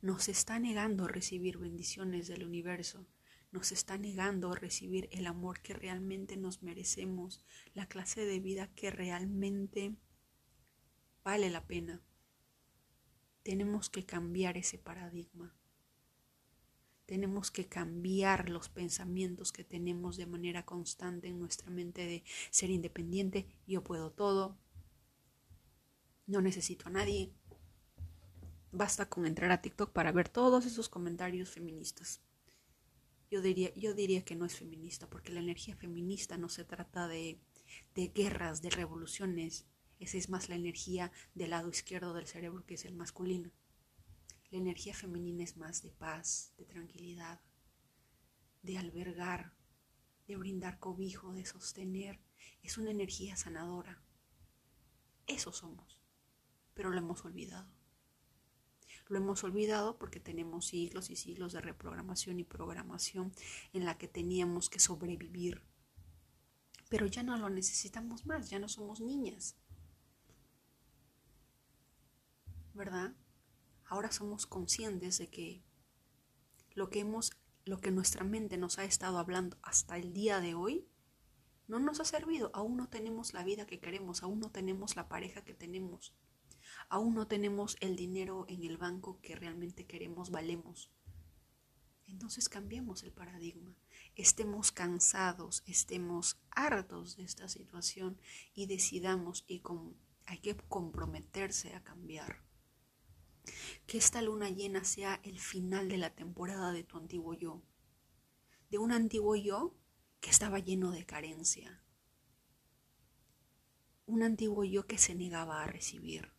nos 0.00 0.30
está 0.30 0.58
negando 0.58 1.06
recibir 1.06 1.58
bendiciones 1.58 2.26
del 2.26 2.42
universo, 2.42 3.06
nos 3.52 3.70
está 3.70 3.98
negando 3.98 4.54
recibir 4.54 5.10
el 5.12 5.26
amor 5.26 5.60
que 5.60 5.74
realmente 5.74 6.38
nos 6.38 6.62
merecemos, 6.62 7.44
la 7.74 7.86
clase 7.86 8.24
de 8.24 8.40
vida 8.40 8.72
que 8.74 8.90
realmente 8.90 9.94
vale 11.22 11.50
la 11.50 11.66
pena. 11.66 12.00
Tenemos 13.42 13.90
que 13.90 14.06
cambiar 14.06 14.56
ese 14.56 14.78
paradigma. 14.78 15.54
Tenemos 17.06 17.50
que 17.52 17.66
cambiar 17.66 18.50
los 18.50 18.68
pensamientos 18.68 19.52
que 19.52 19.64
tenemos 19.64 20.16
de 20.16 20.26
manera 20.26 20.64
constante 20.64 21.28
en 21.28 21.38
nuestra 21.38 21.70
mente 21.70 22.04
de 22.04 22.24
ser 22.50 22.70
independiente, 22.70 23.46
yo 23.66 23.84
puedo 23.84 24.10
todo, 24.10 24.58
no 26.26 26.40
necesito 26.40 26.88
a 26.88 26.90
nadie. 26.90 27.32
Basta 28.72 29.08
con 29.08 29.24
entrar 29.24 29.52
a 29.52 29.62
TikTok 29.62 29.92
para 29.92 30.12
ver 30.12 30.28
todos 30.28 30.66
esos 30.66 30.88
comentarios 30.88 31.50
feministas. 31.50 32.20
Yo 33.30 33.40
diría, 33.40 33.72
yo 33.74 33.94
diría 33.94 34.24
que 34.24 34.36
no 34.36 34.44
es 34.44 34.56
feminista, 34.56 35.08
porque 35.08 35.32
la 35.32 35.40
energía 35.40 35.76
feminista 35.76 36.36
no 36.36 36.48
se 36.48 36.64
trata 36.64 37.08
de, 37.08 37.40
de 37.94 38.08
guerras, 38.08 38.62
de 38.62 38.70
revoluciones. 38.70 39.66
Esa 39.98 40.18
es 40.18 40.28
más 40.28 40.48
la 40.48 40.56
energía 40.56 41.10
del 41.34 41.50
lado 41.50 41.68
izquierdo 41.68 42.12
del 42.14 42.26
cerebro, 42.26 42.66
que 42.66 42.74
es 42.74 42.84
el 42.84 42.94
masculino. 42.94 43.50
La 44.50 44.58
energía 44.58 44.94
femenina 44.94 45.42
es 45.42 45.56
más 45.56 45.82
de 45.82 45.90
paz, 45.90 46.52
de 46.56 46.64
tranquilidad, 46.64 47.40
de 48.62 48.78
albergar, 48.78 49.54
de 50.26 50.36
brindar 50.36 50.78
cobijo, 50.78 51.32
de 51.32 51.44
sostener. 51.44 52.20
Es 52.62 52.78
una 52.78 52.90
energía 52.90 53.36
sanadora. 53.36 54.02
Eso 55.26 55.52
somos, 55.52 56.00
pero 56.74 56.90
lo 56.90 56.98
hemos 56.98 57.24
olvidado. 57.24 57.68
Lo 59.08 59.18
hemos 59.18 59.44
olvidado 59.44 59.98
porque 59.98 60.20
tenemos 60.20 60.66
siglos 60.66 61.10
y 61.10 61.16
siglos 61.16 61.52
de 61.52 61.60
reprogramación 61.60 62.40
y 62.40 62.44
programación 62.44 63.32
en 63.72 63.84
la 63.84 63.98
que 63.98 64.08
teníamos 64.08 64.68
que 64.68 64.80
sobrevivir. 64.80 65.62
Pero 66.88 67.06
ya 67.06 67.22
no 67.22 67.36
lo 67.36 67.50
necesitamos 67.50 68.26
más, 68.26 68.50
ya 68.50 68.58
no 68.58 68.68
somos 68.68 69.00
niñas. 69.00 69.56
¿Verdad? 72.74 73.14
Ahora 73.96 74.12
somos 74.12 74.46
conscientes 74.46 75.18
de 75.18 75.28
que 75.28 75.64
lo 76.74 76.90
que 76.90 77.00
hemos 77.00 77.32
lo 77.64 77.80
que 77.80 77.90
nuestra 77.90 78.24
mente 78.24 78.58
nos 78.58 78.78
ha 78.78 78.84
estado 78.84 79.18
hablando 79.18 79.58
hasta 79.62 79.96
el 79.96 80.12
día 80.12 80.40
de 80.40 80.54
hoy 80.54 80.86
no 81.66 81.80
nos 81.80 81.98
ha 81.98 82.04
servido, 82.04 82.52
aún 82.54 82.76
no 82.76 82.88
tenemos 82.88 83.34
la 83.34 83.42
vida 83.42 83.66
que 83.66 83.80
queremos, 83.80 84.22
aún 84.22 84.38
no 84.38 84.52
tenemos 84.52 84.94
la 84.94 85.08
pareja 85.08 85.42
que 85.42 85.52
tenemos, 85.52 86.14
aún 86.88 87.14
no 87.14 87.26
tenemos 87.26 87.76
el 87.80 87.96
dinero 87.96 88.44
en 88.48 88.62
el 88.62 88.76
banco 88.76 89.18
que 89.20 89.34
realmente 89.34 89.84
queremos, 89.84 90.30
valemos. 90.30 90.92
Entonces 92.06 92.48
cambiemos 92.48 93.02
el 93.02 93.12
paradigma, 93.12 93.74
estemos 94.14 94.70
cansados, 94.70 95.64
estemos 95.66 96.38
hartos 96.50 97.16
de 97.16 97.24
esta 97.24 97.48
situación 97.48 98.20
y 98.54 98.66
decidamos 98.66 99.44
y 99.48 99.60
hay 100.26 100.38
que 100.38 100.56
comprometerse 100.56 101.74
a 101.74 101.82
cambiar 101.82 102.45
que 103.86 103.98
esta 103.98 104.22
luna 104.22 104.50
llena 104.50 104.84
sea 104.84 105.20
el 105.22 105.38
final 105.38 105.88
de 105.88 105.98
la 105.98 106.14
temporada 106.14 106.72
de 106.72 106.84
tu 106.84 106.98
antiguo 106.98 107.34
yo, 107.34 107.62
de 108.70 108.78
un 108.78 108.92
antiguo 108.92 109.36
yo 109.36 109.74
que 110.20 110.30
estaba 110.30 110.58
lleno 110.58 110.90
de 110.90 111.06
carencia, 111.06 111.82
un 114.06 114.22
antiguo 114.22 114.64
yo 114.64 114.86
que 114.86 114.98
se 114.98 115.14
negaba 115.14 115.62
a 115.62 115.66
recibir, 115.66 116.32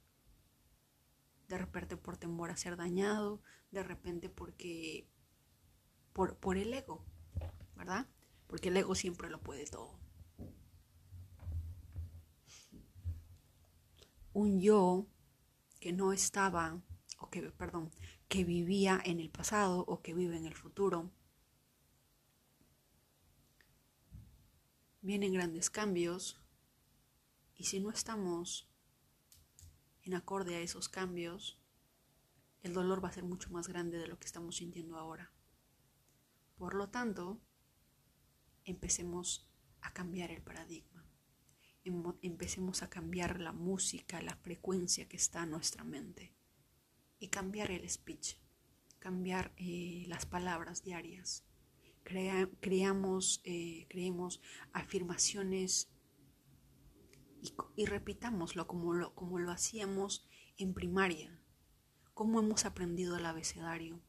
de 1.47 1.57
repente 1.57 1.97
por 1.97 2.17
temor 2.17 2.51
a 2.51 2.57
ser 2.57 2.75
dañado, 2.75 3.41
de 3.71 3.83
repente 3.83 4.29
porque 4.29 5.07
por, 6.13 6.37
por 6.37 6.57
el 6.57 6.73
ego, 6.73 7.05
¿verdad? 7.75 8.07
Porque 8.47 8.69
el 8.69 8.77
ego 8.77 8.95
siempre 8.95 9.29
lo 9.29 9.41
puede 9.41 9.65
todo. 9.65 9.99
Un 14.33 14.59
yo 14.61 15.07
que 15.79 15.93
no 15.93 16.13
estaba 16.13 16.81
o 17.17 17.29
que, 17.29 17.41
perdón, 17.51 17.91
que 18.27 18.43
vivía 18.43 19.01
en 19.03 19.19
el 19.19 19.29
pasado 19.29 19.79
o 19.88 20.01
que 20.01 20.13
vive 20.13 20.38
en 20.38 20.45
el 20.45 20.55
futuro. 20.55 21.12
Vienen 25.01 25.33
grandes 25.33 25.69
cambios 25.69 26.39
y 27.55 27.65
si 27.65 27.79
no 27.79 27.89
estamos 27.89 28.69
en 30.03 30.13
acorde 30.13 30.55
a 30.55 30.62
esos 30.62 30.89
cambios, 30.89 31.59
el 32.62 32.74
dolor 32.74 33.03
va 33.03 33.09
a 33.09 33.13
ser 33.13 33.24
mucho 33.24 33.50
más 33.50 33.67
grande 33.67 33.97
de 33.97 34.07
lo 34.07 34.19
que 34.19 34.27
estamos 34.27 34.57
sintiendo 34.57 34.97
ahora. 34.97 35.31
Por 36.57 36.74
lo 36.74 36.89
tanto, 36.89 37.39
empecemos 38.63 39.50
a 39.81 39.93
cambiar 39.93 40.31
el 40.31 40.41
paradigma. 40.41 41.05
Empecemos 42.21 42.83
a 42.83 42.89
cambiar 42.89 43.39
la 43.39 43.53
música, 43.53 44.21
la 44.21 44.36
frecuencia 44.36 45.07
que 45.07 45.15
está 45.15 45.43
en 45.43 45.51
nuestra 45.51 45.86
mente 45.86 46.37
y 47.19 47.29
cambiar 47.29 47.71
el 47.71 47.89
speech, 47.89 48.38
cambiar 49.00 49.53
eh, 49.57 50.05
las 50.07 50.25
palabras 50.25 50.83
diarias. 50.83 51.43
creamos, 52.03 53.41
eh, 53.43 53.88
afirmaciones 54.74 55.89
y, 57.41 57.53
y 57.75 57.86
repitámoslo 57.86 58.67
como 58.67 58.93
lo, 58.93 59.13
como 59.13 59.39
lo 59.39 59.51
hacíamos 59.51 60.27
en 60.57 60.74
primaria, 60.74 61.39
como 62.13 62.39
hemos 62.39 62.65
aprendido 62.65 63.17
el 63.17 63.25
abecedario, 63.25 64.01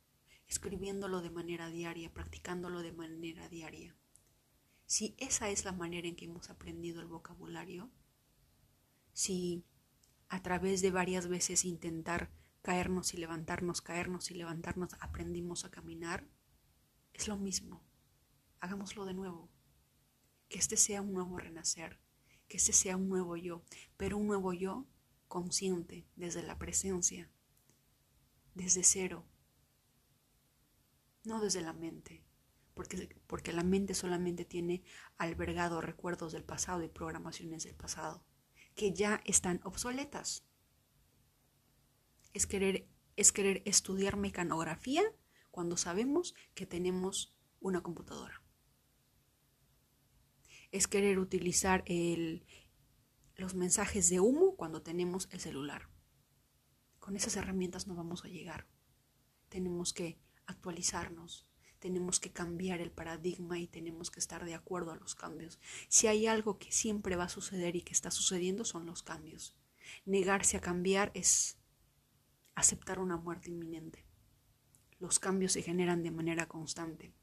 escribiéndolo 0.49 1.21
de 1.21 1.31
manera 1.31 1.69
diaria, 1.71 2.13
practicándolo 2.13 2.83
de 2.83 2.93
manera 2.93 3.49
diaria. 3.49 3.95
Si 4.87 5.15
esa 5.19 5.51
es 5.51 5.67
la 5.67 5.73
manera 5.73 6.09
en 6.09 6.17
que 6.17 6.25
hemos 6.25 6.49
aprendido 6.49 7.03
el 7.03 7.07
vocabulario, 7.07 7.91
si 9.13 9.63
a 10.29 10.43
través 10.43 10.81
de 10.81 10.91
varias 10.91 11.29
veces 11.29 11.65
intentar 11.65 12.31
caernos 12.63 13.15
y 13.15 13.19
levantarnos, 13.19 13.83
caernos 13.83 14.31
y 14.31 14.35
levantarnos, 14.35 14.91
aprendimos 15.01 15.65
a 15.65 15.71
caminar, 15.71 16.27
es 17.13 17.29
lo 17.29 17.37
mismo. 17.37 17.85
Hagámoslo 18.61 19.05
de 19.05 19.15
nuevo. 19.15 19.51
Que 20.49 20.59
este 20.59 20.77
sea 20.77 21.03
un 21.03 21.13
nuevo 21.13 21.39
renacer, 21.39 22.01
que 22.49 22.57
este 22.57 22.73
sea 22.73 22.97
un 22.97 23.09
nuevo 23.09 23.37
yo, 23.37 23.63
pero 23.97 24.17
un 24.17 24.27
nuevo 24.27 24.53
yo 24.53 24.87
consciente 25.29 26.07
desde 26.17 26.43
la 26.43 26.59
presencia, 26.59 27.31
desde 28.55 28.83
cero, 28.83 29.27
no 31.25 31.41
desde 31.41 31.61
la 31.61 31.75
mente, 31.75 32.25
porque, 32.75 33.21
porque 33.27 33.53
la 33.53 33.63
mente 33.63 33.95
solamente 33.95 34.45
tiene 34.45 34.83
albergado 35.19 35.81
recuerdos 35.81 36.33
del 36.33 36.45
pasado 36.45 36.83
y 36.83 36.89
programaciones 36.89 37.65
del 37.65 37.77
pasado, 37.77 38.25
que 38.75 38.93
ya 38.95 39.21
están 39.25 39.61
obsoletas. 39.65 40.48
Es 42.33 42.47
querer, 42.47 42.89
es 43.17 43.33
querer 43.33 43.63
estudiar 43.65 44.17
mecanografía 44.17 45.03
cuando 45.51 45.77
sabemos 45.77 46.35
que 46.55 46.67
tenemos 46.67 47.37
una 47.61 47.83
computadora. 47.83 48.43
Es 50.71 50.87
querer 50.87 51.19
utilizar 51.19 51.83
el, 51.87 52.47
los 53.37 53.55
mensajes 53.55 54.11
de 54.11 54.21
humo 54.21 54.57
cuando 54.57 54.83
tenemos 54.83 55.29
el 55.33 55.41
celular. 55.41 55.89
Con 56.99 57.17
esas 57.17 57.37
herramientas 57.37 57.87
no 57.87 57.95
vamos 57.95 58.25
a 58.25 58.29
llegar. 58.29 58.67
Tenemos 59.49 59.93
que 59.93 60.19
actualizarnos, 60.47 61.49
tenemos 61.79 62.21
que 62.21 62.33
cambiar 62.33 62.81
el 62.81 62.91
paradigma 62.91 63.59
y 63.59 63.67
tenemos 63.67 64.11
que 64.11 64.21
estar 64.21 64.45
de 64.45 64.55
acuerdo 64.55 64.93
a 64.93 64.97
los 64.97 65.15
cambios. 65.15 65.59
Si 65.89 66.07
hay 66.07 66.27
algo 66.27 66.59
que 66.59 66.73
siempre 66.73 67.17
va 67.17 67.25
a 67.25 67.29
suceder 67.29 67.77
y 67.77 67.83
que 67.83 67.93
está 67.93 68.11
sucediendo 68.11 68.65
son 68.65 68.87
los 68.87 69.03
cambios. 69.03 69.57
Negarse 70.05 70.57
a 70.57 70.61
cambiar 70.61 71.11
es 71.15 71.58
aceptar 72.59 72.99
una 72.99 73.17
muerte 73.17 73.51
inminente. 73.51 74.05
Los 74.99 75.19
cambios 75.19 75.53
se 75.53 75.63
generan 75.63 76.03
de 76.03 76.11
manera 76.11 76.49
constante. 76.49 77.15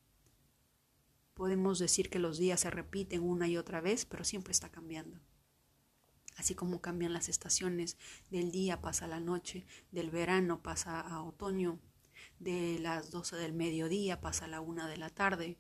Podemos 1.34 1.80
decir 1.80 2.10
que 2.10 2.20
los 2.20 2.38
días 2.38 2.62
se 2.62 2.70
repiten 2.70 3.22
una 3.22 3.48
y 3.48 3.58
otra 3.58 3.82
vez, 3.82 4.06
pero 4.06 4.24
siempre 4.24 4.52
está 4.52 4.70
cambiando 4.70 5.20
así 6.36 6.56
como 6.56 6.82
cambian 6.82 7.14
las 7.14 7.30
estaciones, 7.30 7.98
del 8.30 8.52
día 8.52 8.82
pasa 8.82 9.08
la 9.08 9.20
noche, 9.20 9.66
del 9.92 10.12
verano 10.12 10.62
pasa 10.62 11.00
a 11.00 11.24
otoño, 11.24 11.80
de 12.40 12.80
las 12.80 13.12
12 13.12 13.36
del 13.38 13.54
mediodía 13.54 14.22
pasa 14.22 14.46
a 14.46 14.50
la 14.50 14.62
1 14.62 14.88
de 14.88 14.98
la 14.98 15.10
tarde, 15.10 15.58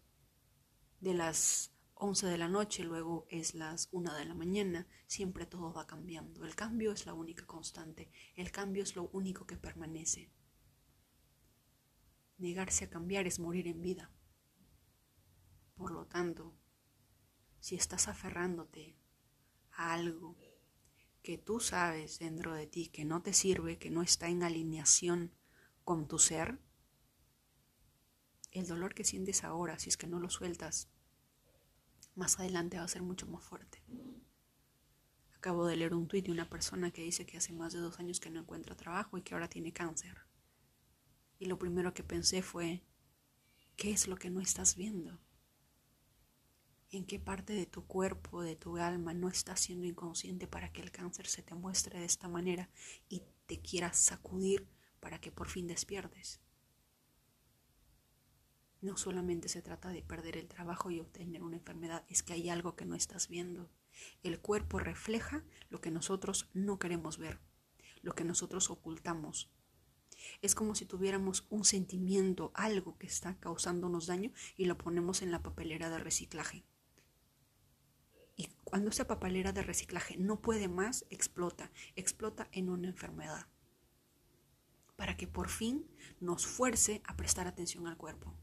de 0.99 1.13
las 1.13 1.71
11 1.97 2.27
de 2.27 2.37
la 2.37 2.49
noche 2.49 2.83
luego 2.83 3.25
es 3.29 3.55
las 3.55 3.87
1 3.91 4.13
de 4.15 4.25
la 4.25 4.33
mañana, 4.33 4.85
siempre 5.07 5.45
todo 5.45 5.71
va 5.71 5.87
cambiando. 5.87 6.43
El 6.43 6.53
cambio 6.53 6.91
es 6.91 7.05
la 7.05 7.13
única 7.13 7.45
constante, 7.45 8.11
el 8.35 8.51
cambio 8.51 8.83
es 8.83 8.97
lo 8.97 9.09
único 9.13 9.47
que 9.47 9.55
permanece. 9.55 10.29
Negarse 12.37 12.85
a 12.85 12.89
cambiar 12.89 13.27
es 13.27 13.39
morir 13.39 13.67
en 13.67 13.81
vida. 13.81 14.11
Por 15.75 15.91
lo 15.91 16.05
tanto, 16.05 16.53
si 17.59 17.75
estás 17.75 18.09
aferrándote 18.09 18.97
a 19.71 19.93
algo 19.93 20.37
que 21.23 21.37
tú 21.37 21.61
sabes 21.61 22.19
dentro 22.19 22.53
de 22.53 22.67
ti 22.67 22.89
que 22.89 23.05
no 23.05 23.21
te 23.21 23.33
sirve, 23.33 23.79
que 23.79 23.89
no 23.89 24.01
está 24.01 24.27
en 24.27 24.43
alineación 24.43 25.33
con 25.85 26.09
tu 26.09 26.19
ser, 26.19 26.59
el 28.51 28.67
dolor 28.67 28.93
que 28.93 29.05
sientes 29.05 29.43
ahora, 29.45 29.79
si 29.79 29.89
es 29.89 29.97
que 29.97 30.07
no 30.07 30.19
lo 30.19 30.29
sueltas, 30.29 30.89
más 32.15 32.39
adelante 32.39 32.77
va 32.77 32.83
a 32.83 32.87
ser 32.87 33.01
mucho 33.01 33.27
más 33.27 33.43
fuerte. 33.43 33.83
Acabo 35.35 35.67
de 35.67 35.75
leer 35.75 35.93
un 35.93 36.07
tuit 36.07 36.25
de 36.25 36.31
una 36.31 36.49
persona 36.49 36.91
que 36.91 37.03
dice 37.03 37.25
que 37.25 37.37
hace 37.37 37.53
más 37.53 37.73
de 37.73 37.79
dos 37.79 37.99
años 37.99 38.19
que 38.19 38.29
no 38.29 38.39
encuentra 38.39 38.75
trabajo 38.75 39.17
y 39.17 39.21
que 39.21 39.33
ahora 39.33 39.49
tiene 39.49 39.73
cáncer. 39.73 40.17
Y 41.37 41.45
lo 41.45 41.59
primero 41.59 41.93
que 41.93 42.03
pensé 42.03 42.41
fue, 42.41 42.83
¿qué 43.75 43.91
es 43.91 44.07
lo 44.07 44.15
que 44.15 44.29
no 44.29 44.41
estás 44.41 44.75
viendo? 44.75 45.19
en 46.91 47.05
qué 47.05 47.19
parte 47.19 47.53
de 47.53 47.65
tu 47.65 47.85
cuerpo, 47.85 48.41
de 48.41 48.55
tu 48.55 48.77
alma 48.77 49.13
no 49.13 49.27
estás 49.27 49.59
siendo 49.59 49.85
inconsciente 49.85 50.47
para 50.47 50.71
que 50.71 50.81
el 50.81 50.91
cáncer 50.91 51.27
se 51.27 51.41
te 51.41 51.55
muestre 51.55 51.99
de 51.99 52.05
esta 52.05 52.27
manera 52.27 52.69
y 53.09 53.23
te 53.47 53.59
quieras 53.59 53.97
sacudir 53.97 54.67
para 54.99 55.19
que 55.19 55.31
por 55.31 55.49
fin 55.49 55.67
despiertes. 55.67 56.39
No 58.85 58.97
solamente 58.97 59.49
se 59.49 59.63
trata 59.63 59.89
de 59.89 60.03
perder 60.03 60.37
el 60.37 60.47
trabajo 60.47 60.91
y 60.91 60.99
obtener 60.99 61.41
una 61.41 61.55
enfermedad, 61.55 62.05
es 62.07 62.21
que 62.21 62.33
hay 62.33 62.49
algo 62.49 62.75
que 62.75 62.85
no 62.85 62.93
estás 62.93 63.29
viendo. 63.29 63.67
El 64.21 64.39
cuerpo 64.39 64.77
refleja 64.77 65.43
lo 65.71 65.81
que 65.81 65.89
nosotros 65.89 66.51
no 66.53 66.77
queremos 66.77 67.17
ver, 67.17 67.39
lo 68.03 68.13
que 68.13 68.23
nosotros 68.23 68.69
ocultamos. 68.69 69.49
Es 70.43 70.53
como 70.53 70.75
si 70.75 70.85
tuviéramos 70.85 71.47
un 71.49 71.65
sentimiento, 71.65 72.51
algo 72.53 72.95
que 72.99 73.07
está 73.07 73.39
causándonos 73.39 74.05
daño 74.05 74.31
y 74.55 74.65
lo 74.65 74.77
ponemos 74.77 75.23
en 75.23 75.31
la 75.31 75.41
papelera 75.41 75.89
de 75.89 75.97
reciclaje. 75.97 76.63
Cuando 78.63 78.91
esa 78.91 79.07
papelera 79.07 79.51
de 79.51 79.63
reciclaje 79.63 80.15
no 80.17 80.41
puede 80.41 80.67
más, 80.67 81.05
explota, 81.09 81.71
explota 81.95 82.49
en 82.51 82.69
una 82.69 82.87
enfermedad. 82.87 83.47
Para 84.95 85.17
que 85.17 85.27
por 85.27 85.49
fin 85.49 85.87
nos 86.19 86.45
fuerce 86.45 87.01
a 87.05 87.17
prestar 87.17 87.47
atención 87.47 87.87
al 87.87 87.97
cuerpo, 87.97 88.35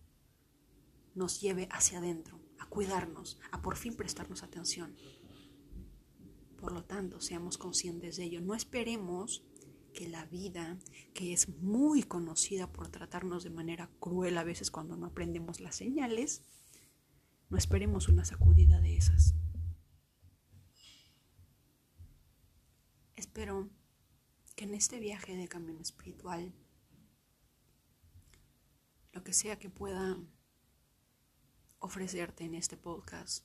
nos 1.15 1.41
lleve 1.41 1.69
hacia 1.71 1.99
adentro, 1.99 2.41
a 2.59 2.67
cuidarnos, 2.67 3.39
a 3.51 3.63
por 3.63 3.77
fin 3.77 3.95
prestarnos 3.95 4.43
atención. 4.43 4.97
Por 6.57 6.73
lo 6.73 6.85
tanto, 6.85 7.21
seamos 7.21 7.59
conscientes 7.59 8.17
de 8.17 8.25
ello. 8.25 8.41
No 8.41 8.55
esperemos 8.55 9.45
que 9.93 10.09
la 10.09 10.25
vida, 10.27 10.79
que 11.15 11.33
es 11.33 11.49
muy 11.49 12.03
conocida 12.03 12.73
por 12.73 12.89
tratarnos 12.89 13.45
de 13.45 13.51
manera 13.51 13.91
cruel 14.01 14.39
a 14.39 14.45
veces 14.45 14.71
cuando 14.71 14.97
no 14.97 15.07
aprendemos 15.07 15.61
las 15.61 15.77
señales, 15.77 16.43
no 17.51 17.59
esperemos 17.59 18.09
una 18.09 18.25
sacudida 18.25 18.81
de 18.81 18.97
esas. 18.97 19.35
Espero 23.17 23.69
que 24.57 24.65
en 24.65 24.75
este 24.75 24.99
viaje 25.01 25.37
de 25.37 25.49
camino 25.49 25.81
espiritual, 25.81 26.55
lo 29.13 29.23
que 29.23 29.33
sea 29.33 29.59
que 29.59 29.69
pueda 29.69 30.19
ofrecerte 31.83 32.45
en 32.45 32.55
este 32.55 32.77
podcast, 32.77 33.45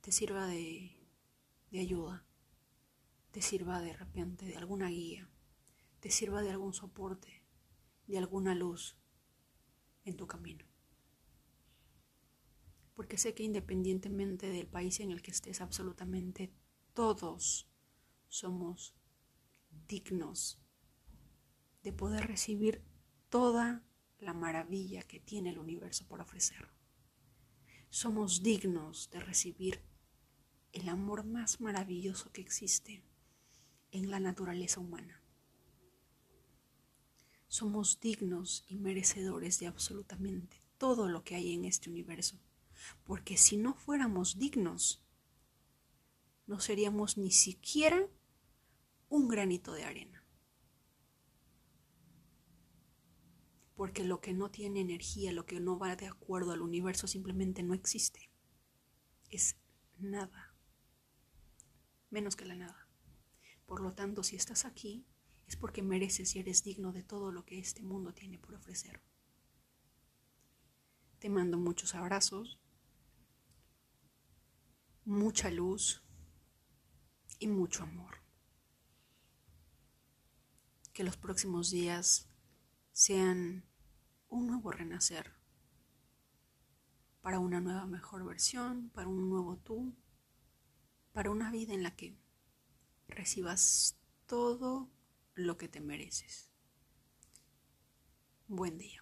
te 0.00 0.10
sirva 0.10 0.48
de, 0.48 1.08
de 1.70 1.78
ayuda, 1.78 2.26
te 3.30 3.40
sirva 3.40 3.80
de 3.80 3.92
repente 3.92 4.44
de 4.44 4.56
alguna 4.56 4.88
guía, 4.88 5.30
te 6.00 6.10
sirva 6.10 6.42
de 6.42 6.50
algún 6.50 6.74
soporte, 6.74 7.44
de 8.08 8.18
alguna 8.18 8.56
luz 8.56 8.98
en 10.04 10.16
tu 10.16 10.26
camino. 10.26 10.66
Porque 12.94 13.16
sé 13.16 13.34
que 13.34 13.44
independientemente 13.44 14.50
del 14.50 14.66
país 14.66 14.98
en 14.98 15.12
el 15.12 15.22
que 15.22 15.30
estés, 15.30 15.60
absolutamente 15.60 16.52
todos 16.92 17.70
somos 18.26 18.96
dignos 19.86 20.60
de 21.84 21.92
poder 21.92 22.26
recibir 22.26 22.84
toda 23.28 23.86
la 24.18 24.34
maravilla 24.34 25.04
que 25.04 25.20
tiene 25.20 25.50
el 25.50 25.60
universo 25.60 26.04
por 26.08 26.20
ofrecer. 26.20 26.81
Somos 27.94 28.42
dignos 28.42 29.10
de 29.10 29.20
recibir 29.20 29.82
el 30.72 30.88
amor 30.88 31.24
más 31.24 31.60
maravilloso 31.60 32.32
que 32.32 32.40
existe 32.40 33.04
en 33.90 34.10
la 34.10 34.18
naturaleza 34.18 34.80
humana. 34.80 35.20
Somos 37.48 38.00
dignos 38.00 38.64
y 38.66 38.76
merecedores 38.76 39.60
de 39.60 39.66
absolutamente 39.66 40.62
todo 40.78 41.06
lo 41.06 41.22
que 41.22 41.34
hay 41.34 41.52
en 41.52 41.66
este 41.66 41.90
universo, 41.90 42.40
porque 43.04 43.36
si 43.36 43.58
no 43.58 43.74
fuéramos 43.74 44.38
dignos, 44.38 45.04
no 46.46 46.60
seríamos 46.60 47.18
ni 47.18 47.30
siquiera 47.30 48.08
un 49.10 49.28
granito 49.28 49.74
de 49.74 49.84
arena. 49.84 50.21
Porque 53.74 54.04
lo 54.04 54.20
que 54.20 54.34
no 54.34 54.50
tiene 54.50 54.80
energía, 54.80 55.32
lo 55.32 55.46
que 55.46 55.60
no 55.60 55.78
va 55.78 55.96
de 55.96 56.06
acuerdo 56.06 56.52
al 56.52 56.62
universo 56.62 57.06
simplemente 57.06 57.62
no 57.62 57.74
existe. 57.74 58.30
Es 59.30 59.56
nada, 59.98 60.54
menos 62.10 62.36
que 62.36 62.44
la 62.44 62.54
nada. 62.54 62.88
Por 63.66 63.80
lo 63.80 63.94
tanto, 63.94 64.22
si 64.22 64.36
estás 64.36 64.64
aquí, 64.64 65.06
es 65.46 65.56
porque 65.56 65.82
mereces 65.82 66.34
y 66.36 66.38
eres 66.38 66.62
digno 66.62 66.92
de 66.92 67.02
todo 67.02 67.32
lo 67.32 67.44
que 67.44 67.58
este 67.58 67.82
mundo 67.82 68.12
tiene 68.12 68.38
por 68.38 68.54
ofrecer. 68.54 69.02
Te 71.18 71.28
mando 71.28 71.56
muchos 71.56 71.94
abrazos, 71.94 72.60
mucha 75.04 75.50
luz 75.50 76.02
y 77.38 77.48
mucho 77.48 77.82
amor. 77.82 78.22
Que 80.92 81.04
los 81.04 81.16
próximos 81.16 81.70
días 81.70 82.28
sean 82.92 83.64
un 84.28 84.46
nuevo 84.46 84.70
renacer 84.70 85.32
para 87.20 87.38
una 87.38 87.60
nueva 87.60 87.86
mejor 87.86 88.24
versión, 88.24 88.90
para 88.90 89.08
un 89.08 89.30
nuevo 89.30 89.56
tú, 89.58 89.94
para 91.12 91.30
una 91.30 91.50
vida 91.50 91.72
en 91.72 91.82
la 91.82 91.94
que 91.96 92.18
recibas 93.08 93.98
todo 94.26 94.90
lo 95.34 95.56
que 95.56 95.68
te 95.68 95.80
mereces. 95.80 96.50
Buen 98.48 98.76
día. 98.78 99.01